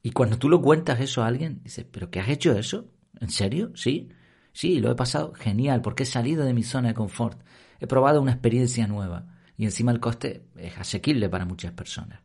Y 0.03 0.12
cuando 0.12 0.38
tú 0.38 0.48
lo 0.48 0.62
cuentas 0.62 1.00
eso 1.00 1.24
a 1.24 1.27
alguien, 1.27 1.62
dices, 1.63 1.86
¿pero 1.89 2.12
qué 2.12 2.20
has 2.20 2.29
hecho 2.29 2.51
eso? 2.51 2.91
¿En 3.20 3.29
serio? 3.29 3.72
¿Sí? 3.74 4.10
Sí, 4.51 4.79
lo 4.79 4.91
he 4.91 4.96
pasado 4.96 5.34
genial 5.34 5.82
porque 5.82 6.03
he 6.03 6.05
salido 6.05 6.46
de 6.46 6.53
mi 6.53 6.62
zona 6.62 6.89
de 6.89 6.93
confort. 6.93 7.41
He 7.79 7.88
probado 7.88 8.22
una 8.22 8.34
experiencia 8.34 8.86
nueva 8.86 9.34
y 9.58 9.65
encima 9.65 9.91
el 9.91 10.00
coste 10.00 10.46
es 10.58 10.77
asequible 10.77 11.29
para 11.29 11.46
muchas 11.46 11.72
personas. 11.72 12.22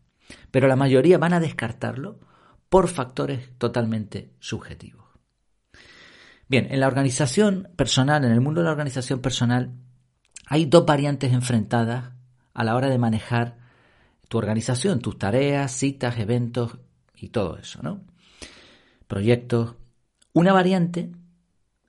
Pero 0.50 0.68
la 0.68 0.76
mayoría 0.76 1.18
van 1.18 1.32
a 1.32 1.40
descartarlo 1.40 2.18
por 2.68 2.88
factores 2.88 3.50
totalmente 3.58 4.32
subjetivos. 4.40 5.06
Bien, 6.48 6.66
en 6.70 6.80
la 6.80 6.86
organización 6.86 7.68
personal, 7.76 8.24
en 8.24 8.32
el 8.32 8.40
mundo 8.40 8.60
de 8.60 8.66
la 8.66 8.72
organización 8.72 9.20
personal, 9.20 9.72
hay 10.46 10.66
dos 10.66 10.86
variantes 10.86 11.32
enfrentadas 11.32 12.12
a 12.54 12.64
la 12.64 12.74
hora 12.74 12.88
de 12.88 12.98
manejar 12.98 13.58
tu 14.28 14.38
organización, 14.38 15.00
tus 15.00 15.18
tareas, 15.18 15.72
citas, 15.72 16.18
eventos 16.18 16.78
y 17.14 17.28
todo 17.28 17.58
eso, 17.58 17.82
¿no? 17.82 18.02
Proyectos. 19.06 19.76
Una 20.32 20.52
variante 20.52 21.10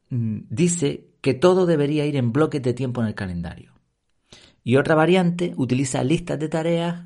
Mm, 0.10 0.42
dice 0.50 1.12
que 1.22 1.34
todo 1.34 1.66
debería 1.66 2.06
ir 2.06 2.16
en 2.16 2.32
bloques 2.32 2.62
de 2.62 2.74
tiempo 2.74 3.02
en 3.02 3.08
el 3.08 3.16
calendario. 3.16 3.74
Y 4.64 4.76
otra 4.78 4.96
variante 4.96 5.54
utiliza 5.58 6.04
listas 6.04 6.40
de 6.40 6.50
tareas 6.50 7.06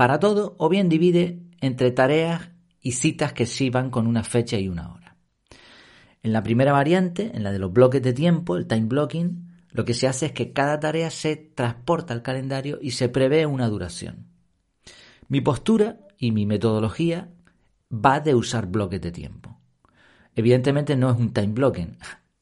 para 0.00 0.18
todo 0.18 0.54
o 0.56 0.70
bien 0.70 0.88
divide 0.88 1.42
entre 1.60 1.90
tareas 1.90 2.52
y 2.80 2.92
citas 2.92 3.34
que 3.34 3.44
sí 3.44 3.68
van 3.68 3.90
con 3.90 4.06
una 4.06 4.24
fecha 4.24 4.58
y 4.58 4.66
una 4.66 4.94
hora. 4.94 5.18
En 6.22 6.32
la 6.32 6.42
primera 6.42 6.72
variante, 6.72 7.32
en 7.34 7.42
la 7.42 7.52
de 7.52 7.58
los 7.58 7.70
bloques 7.70 8.00
de 8.00 8.14
tiempo, 8.14 8.56
el 8.56 8.66
time 8.66 8.86
blocking, 8.86 9.52
lo 9.68 9.84
que 9.84 9.92
se 9.92 10.08
hace 10.08 10.24
es 10.24 10.32
que 10.32 10.54
cada 10.54 10.80
tarea 10.80 11.10
se 11.10 11.36
transporta 11.36 12.14
al 12.14 12.22
calendario 12.22 12.78
y 12.80 12.92
se 12.92 13.10
prevé 13.10 13.44
una 13.44 13.68
duración. 13.68 14.24
Mi 15.28 15.42
postura 15.42 15.98
y 16.16 16.32
mi 16.32 16.46
metodología 16.46 17.28
va 17.92 18.20
de 18.20 18.34
usar 18.34 18.68
bloques 18.68 19.02
de 19.02 19.12
tiempo. 19.12 19.60
Evidentemente 20.34 20.96
no 20.96 21.10
es 21.10 21.18
un 21.18 21.34
time 21.34 21.52
blocking, 21.52 21.98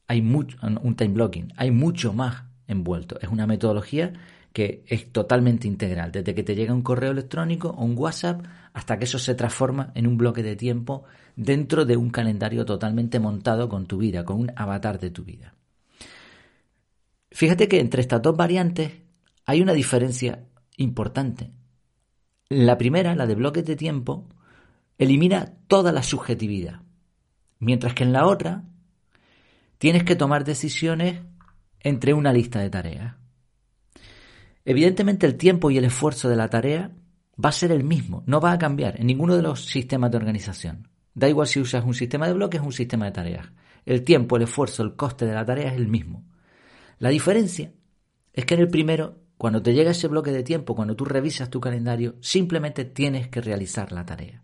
hay 0.07 0.21
mucho, 0.21 0.57
un 0.61 0.95
time 0.95 1.13
blocking, 1.13 1.51
hay 1.57 1.71
mucho 1.71 2.13
más 2.13 2.45
envuelto. 2.67 3.19
Es 3.19 3.27
una 3.27 3.47
metodología 3.47 4.13
que 4.53 4.83
es 4.87 5.11
totalmente 5.11 5.67
integral, 5.67 6.11
desde 6.11 6.33
que 6.33 6.43
te 6.43 6.55
llega 6.55 6.73
un 6.73 6.81
correo 6.81 7.11
electrónico 7.11 7.69
o 7.69 7.85
un 7.85 7.97
WhatsApp 7.97 8.45
hasta 8.73 8.97
que 8.97 9.05
eso 9.05 9.19
se 9.19 9.35
transforma 9.35 9.91
en 9.95 10.07
un 10.07 10.17
bloque 10.17 10.43
de 10.43 10.55
tiempo 10.55 11.03
dentro 11.35 11.85
de 11.85 11.97
un 11.97 12.09
calendario 12.09 12.65
totalmente 12.65 13.19
montado 13.19 13.69
con 13.69 13.85
tu 13.85 13.97
vida, 13.97 14.25
con 14.25 14.39
un 14.39 14.51
avatar 14.55 14.99
de 14.99 15.11
tu 15.11 15.23
vida. 15.23 15.55
Fíjate 17.31 17.67
que 17.67 17.79
entre 17.79 18.01
estas 18.01 18.21
dos 18.21 18.35
variantes 18.35 18.91
hay 19.45 19.61
una 19.61 19.73
diferencia 19.73 20.45
importante. 20.77 21.51
La 22.49 22.77
primera, 22.77 23.15
la 23.15 23.27
de 23.27 23.35
bloques 23.35 23.65
de 23.65 23.75
tiempo, 23.75 24.27
elimina 24.97 25.53
toda 25.67 25.91
la 25.91 26.01
subjetividad, 26.01 26.81
mientras 27.59 27.93
que 27.93 28.03
en 28.03 28.13
la 28.13 28.25
otra 28.25 28.63
tienes 29.77 30.03
que 30.03 30.15
tomar 30.15 30.43
decisiones 30.43 31.21
entre 31.81 32.13
una 32.13 32.33
lista 32.33 32.59
de 32.59 32.69
tareas. 32.69 33.18
Evidentemente 34.69 35.25
el 35.25 35.35
tiempo 35.35 35.71
y 35.71 35.79
el 35.79 35.85
esfuerzo 35.85 36.29
de 36.29 36.35
la 36.35 36.47
tarea 36.47 36.91
va 37.43 37.49
a 37.49 37.53
ser 37.53 37.71
el 37.71 37.83
mismo, 37.83 38.21
no 38.27 38.39
va 38.39 38.51
a 38.51 38.59
cambiar 38.59 38.99
en 38.99 39.07
ninguno 39.07 39.35
de 39.35 39.41
los 39.41 39.65
sistemas 39.65 40.11
de 40.11 40.17
organización. 40.17 40.87
Da 41.15 41.27
igual 41.27 41.47
si 41.47 41.59
usas 41.59 41.83
un 41.83 41.95
sistema 41.95 42.27
de 42.27 42.33
bloques 42.33 42.61
o 42.61 42.65
un 42.65 42.71
sistema 42.71 43.05
de 43.05 43.11
tareas. 43.11 43.49
El 43.85 44.03
tiempo, 44.03 44.37
el 44.37 44.43
esfuerzo, 44.43 44.83
el 44.83 44.95
coste 44.95 45.25
de 45.25 45.33
la 45.33 45.43
tarea 45.43 45.71
es 45.71 45.77
el 45.77 45.87
mismo. 45.87 46.23
La 46.99 47.09
diferencia 47.09 47.71
es 48.31 48.45
que 48.45 48.53
en 48.53 48.59
el 48.59 48.67
primero, 48.67 49.17
cuando 49.37 49.63
te 49.63 49.73
llega 49.73 49.89
ese 49.89 50.07
bloque 50.07 50.31
de 50.31 50.43
tiempo, 50.43 50.75
cuando 50.75 50.95
tú 50.95 51.03
revisas 51.03 51.49
tu 51.49 51.59
calendario, 51.59 52.17
simplemente 52.21 52.85
tienes 52.85 53.27
que 53.29 53.41
realizar 53.41 53.91
la 53.91 54.05
tarea. 54.05 54.43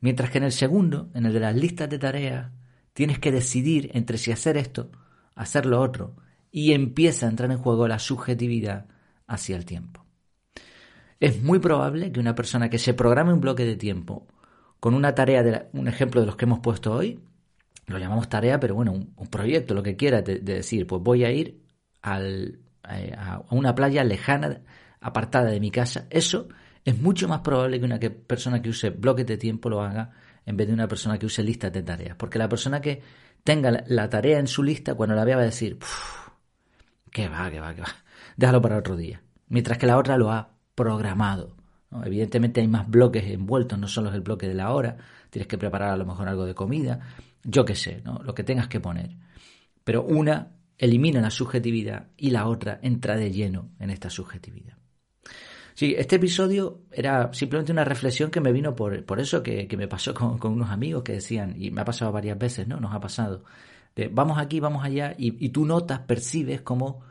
Mientras 0.00 0.30
que 0.30 0.38
en 0.38 0.44
el 0.44 0.52
segundo, 0.52 1.10
en 1.14 1.26
el 1.26 1.32
de 1.32 1.40
las 1.40 1.56
listas 1.56 1.90
de 1.90 1.98
tareas, 1.98 2.52
Tienes 2.94 3.18
que 3.18 3.32
decidir 3.32 3.90
entre 3.92 4.18
si 4.18 4.30
hacer 4.30 4.56
esto, 4.56 4.92
hacer 5.34 5.66
lo 5.66 5.80
otro, 5.80 6.14
y 6.52 6.72
empieza 6.72 7.26
a 7.26 7.28
entrar 7.28 7.50
en 7.50 7.58
juego 7.58 7.88
la 7.88 7.98
subjetividad 7.98 8.86
hacia 9.26 9.56
el 9.56 9.64
tiempo. 9.64 10.04
Es 11.20 11.42
muy 11.42 11.58
probable 11.58 12.12
que 12.12 12.20
una 12.20 12.34
persona 12.34 12.68
que 12.68 12.78
se 12.78 12.94
programe 12.94 13.32
un 13.32 13.40
bloque 13.40 13.64
de 13.64 13.76
tiempo 13.76 14.26
con 14.80 14.94
una 14.94 15.14
tarea, 15.14 15.42
de 15.42 15.66
un 15.72 15.88
ejemplo 15.88 16.20
de 16.20 16.26
los 16.26 16.36
que 16.36 16.44
hemos 16.44 16.60
puesto 16.60 16.92
hoy, 16.92 17.20
lo 17.86 17.98
llamamos 17.98 18.28
tarea, 18.28 18.60
pero 18.60 18.74
bueno, 18.74 18.92
un, 18.92 19.28
proyecto, 19.28 19.74
lo 19.74 19.82
que 19.82 19.96
quiera, 19.96 20.22
de, 20.22 20.38
decir, 20.40 20.86
pues 20.86 21.02
voy 21.02 21.24
a 21.24 21.30
ir 21.30 21.62
eh, 22.02 23.14
a 23.16 23.42
una 23.50 23.74
playa 23.74 24.04
lejana, 24.04 24.60
apartada 25.00 25.50
de 25.50 25.60
mi 25.60 25.70
casa, 25.70 26.06
eso 26.10 26.48
es 26.84 27.00
mucho 27.00 27.28
más 27.28 27.40
probable 27.40 27.78
que 27.78 27.86
una 27.86 27.98
persona 27.98 28.60
que 28.60 28.68
use 28.68 28.90
bloques 28.90 29.26
de 29.26 29.38
tiempo 29.38 29.70
lo 29.70 29.82
haga 29.82 30.10
en 30.44 30.56
vez 30.56 30.66
de 30.66 30.74
una 30.74 30.86
persona 30.86 31.18
que 31.18 31.26
use 31.26 31.42
listas 31.42 31.72
de 31.72 31.82
tareas. 31.82 32.16
Porque 32.16 32.38
la 32.38 32.48
persona 32.48 32.80
que 32.80 33.02
tenga 33.42 33.84
la, 33.86 34.08
tarea 34.08 34.38
en 34.38 34.46
su 34.46 34.62
lista, 34.62 34.94
cuando 34.94 35.14
la 35.14 35.24
vea 35.24 35.36
va 35.36 35.42
a 35.42 35.46
decir, 35.46 35.78
que 37.10 37.28
va, 37.28 37.50
que 37.50 37.60
va, 37.60 37.74
que 37.74 37.80
va, 37.80 37.88
déjalo 38.36 38.60
para 38.60 38.78
otro 38.78 38.96
día. 38.96 39.22
Mientras 39.48 39.78
que 39.78 39.86
la 39.86 39.98
otra 39.98 40.16
lo 40.16 40.30
ha 40.30 40.50
programado. 40.74 41.56
Evidentemente 42.04 42.60
hay 42.60 42.66
más 42.66 42.88
bloques 42.88 43.24
envueltos, 43.24 43.78
no 43.78 43.86
solo 43.86 44.08
es 44.08 44.16
el 44.16 44.22
bloque 44.22 44.48
de 44.48 44.54
la 44.54 44.72
hora, 44.72 44.96
tienes 45.30 45.46
que 45.46 45.58
preparar 45.58 45.90
a 45.90 45.96
lo 45.96 46.04
mejor 46.04 46.28
algo 46.28 46.44
de 46.44 46.54
comida, 46.54 46.98
yo 47.44 47.64
qué 47.64 47.76
sé, 47.76 48.02
¿no? 48.04 48.20
lo 48.24 48.34
que 48.34 48.42
tengas 48.42 48.66
que 48.66 48.80
poner. 48.80 49.10
Pero 49.84 50.02
una 50.02 50.54
elimina 50.76 51.20
la 51.20 51.30
subjetividad 51.30 52.08
y 52.16 52.30
la 52.30 52.48
otra 52.48 52.80
entra 52.82 53.16
de 53.16 53.30
lleno 53.30 53.70
en 53.78 53.90
esta 53.90 54.10
subjetividad. 54.10 54.76
Sí, 55.74 55.94
este 55.98 56.16
episodio 56.16 56.82
era 56.92 57.32
simplemente 57.32 57.72
una 57.72 57.84
reflexión 57.84 58.30
que 58.30 58.40
me 58.40 58.52
vino 58.52 58.76
por, 58.76 59.04
por 59.04 59.18
eso 59.18 59.42
que, 59.42 59.68
me 59.76 59.88
pasó 59.88 60.14
con, 60.14 60.38
unos 60.52 60.70
amigos 60.70 61.02
que 61.02 61.14
decían, 61.14 61.54
y 61.58 61.72
me 61.72 61.80
ha 61.80 61.84
pasado 61.84 62.12
varias 62.12 62.38
veces, 62.38 62.68
¿no? 62.68 62.78
Nos 62.78 62.94
ha 62.94 63.00
pasado. 63.00 63.44
Vamos 64.12 64.38
aquí, 64.38 64.60
vamos 64.60 64.84
allá, 64.84 65.14
y, 65.18 65.48
tú 65.48 65.66
notas, 65.66 66.00
percibes 66.00 66.60
como, 66.62 67.02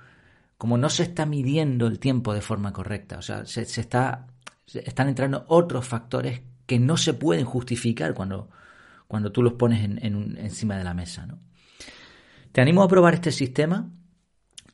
como 0.64 0.78
no 0.78 0.90
se 0.90 1.04
está 1.04 1.26
midiendo 1.26 1.88
el 1.88 2.00
tiempo 2.00 2.34
de 2.34 2.40
forma 2.40 2.72
correcta. 2.72 3.18
O 3.18 3.22
sea, 3.22 3.46
se, 3.46 3.64
está, 3.64 4.28
están 4.74 5.10
entrando 5.10 5.44
otros 5.50 5.86
factores 5.86 6.42
que 6.66 6.80
no 6.80 6.96
se 6.96 7.14
pueden 7.14 7.44
justificar 7.44 8.14
cuando, 8.14 8.50
cuando 9.08 9.32
tú 9.34 9.44
los 9.44 9.54
pones 9.54 9.84
en, 9.84 10.38
encima 10.38 10.78
de 10.78 10.86
la 10.86 10.94
mesa, 10.94 11.26
¿no? 11.26 11.40
Te 12.54 12.62
animo 12.62 12.84
a 12.84 12.88
probar 12.88 13.16
este 13.16 13.32
sistema 13.32 13.90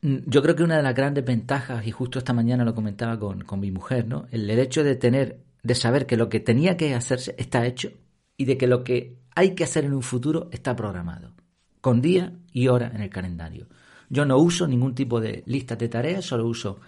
Mm, 0.02 0.18
yo 0.26 0.42
creo 0.42 0.56
que 0.56 0.62
una 0.62 0.76
de 0.76 0.82
las 0.82 0.94
grandes 0.94 1.24
ventajas, 1.24 1.86
y 1.86 1.90
justo 1.90 2.18
esta 2.18 2.32
mañana 2.32 2.64
lo 2.64 2.74
comentaba 2.74 3.18
con, 3.18 3.44
mi 3.60 3.70
mujer, 3.70 4.06
¿no? 4.06 4.26
El, 4.30 4.48
hecho 4.50 4.82
de 4.82 4.96
tener, 4.96 5.40
de 5.62 5.74
saber 5.74 6.06
que 6.06 6.16
lo 6.16 6.28
que 6.28 6.40
tenía 6.40 6.76
que 6.76 6.94
hacerse 6.94 7.34
está 7.38 7.66
hecho 7.66 7.90
y 8.36 8.46
de 8.46 8.56
que 8.56 8.66
lo 8.66 8.82
que 8.84 9.18
hay 9.34 9.54
que 9.54 9.64
hacer 9.64 9.84
en 9.84 9.92
un 9.92 10.02
futuro 10.02 10.48
está 10.52 10.74
programado, 10.74 11.34
con 11.80 12.00
día 12.00 12.32
y 12.52 12.68
hora 12.68 12.90
en 12.94 13.02
el 13.02 13.10
calendario. 13.10 13.68
Yo 14.10 14.26
no 14.26 14.36
uso 14.38 14.66
ningún 14.66 14.94
tipo 14.94 15.20
de 15.20 15.42
listas 15.46 15.78
de 15.78 15.88
tareas, 15.88 16.24
solo 16.24 16.46
uso 16.46 16.80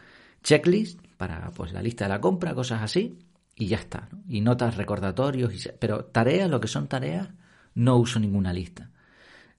checklist 0.43 1.01
para 1.17 1.51
pues 1.53 1.73
la 1.73 1.81
lista 1.81 2.05
de 2.05 2.11
la 2.11 2.21
compra, 2.21 2.53
cosas 2.55 2.83
así, 2.83 3.17
y 3.57 3.69
ya 3.69 3.79
está. 3.79 4.09
Y 4.29 4.41
notas 4.41 4.77
recordatorios, 4.77 5.71
pero 5.79 6.05
tareas, 6.07 6.51
lo 6.51 6.61
que 6.61 6.69
son 6.69 6.89
tareas, 6.89 7.29
no 7.77 7.97
uso 7.97 8.19
ninguna 8.19 8.53
lista. 8.53 8.91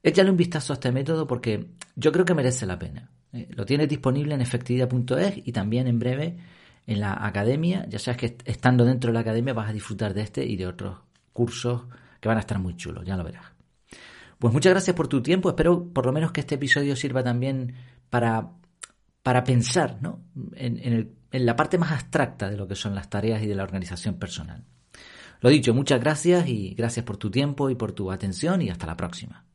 Échale 0.03 0.29
un 0.29 0.37
vistazo 0.37 0.73
a 0.73 0.75
este 0.75 0.91
método 0.91 1.25
porque 1.25 1.69
yo 1.95 2.11
creo 2.11 2.25
que 2.25 2.33
merece 2.33 2.65
la 2.65 2.77
pena. 2.77 3.09
Eh, 3.31 3.47
lo 3.51 3.65
tienes 3.65 3.87
disponible 3.87 4.35
en 4.35 4.41
efectividad.es 4.41 5.41
y 5.45 5.51
también 5.53 5.87
en 5.87 5.99
breve 5.99 6.37
en 6.85 6.99
la 6.99 7.25
academia. 7.25 7.85
Ya 7.87 7.99
sabes 7.99 8.17
que 8.17 8.37
estando 8.43 8.83
dentro 8.83 9.09
de 9.09 9.13
la 9.13 9.21
academia 9.21 9.53
vas 9.53 9.69
a 9.69 9.73
disfrutar 9.73 10.13
de 10.13 10.21
este 10.21 10.45
y 10.45 10.57
de 10.57 10.67
otros 10.67 10.97
cursos 11.31 11.83
que 12.19 12.27
van 12.27 12.37
a 12.37 12.41
estar 12.41 12.59
muy 12.59 12.75
chulos, 12.75 13.05
ya 13.05 13.15
lo 13.15 13.23
verás. 13.23 13.45
Pues 14.43 14.53
muchas 14.53 14.73
gracias 14.73 14.93
por 14.93 15.07
tu 15.07 15.23
tiempo. 15.23 15.47
Espero 15.47 15.87
por 15.93 16.05
lo 16.05 16.11
menos 16.11 16.33
que 16.33 16.41
este 16.41 16.55
episodio 16.55 16.97
sirva 16.97 17.23
también 17.23 17.75
para, 18.09 18.49
para 19.21 19.45
pensar 19.45 19.99
¿no? 20.01 20.19
en, 20.55 21.15
en 21.31 21.45
la 21.45 21.55
parte 21.55 21.77
más 21.77 21.93
abstracta 21.93 22.49
de 22.49 22.57
lo 22.57 22.67
que 22.67 22.75
son 22.75 22.93
las 22.93 23.09
tareas 23.09 23.41
y 23.41 23.47
de 23.47 23.55
la 23.55 23.63
organización 23.63 24.15
personal. 24.15 24.65
Lo 25.39 25.49
dicho, 25.49 25.73
muchas 25.73 26.01
gracias 26.01 26.45
y 26.49 26.75
gracias 26.75 27.05
por 27.05 27.15
tu 27.15 27.31
tiempo 27.31 27.69
y 27.69 27.75
por 27.75 27.93
tu 27.93 28.11
atención 28.11 28.61
y 28.61 28.69
hasta 28.69 28.85
la 28.85 28.97
próxima. 28.97 29.45